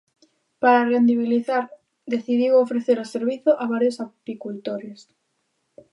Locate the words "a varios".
3.61-3.97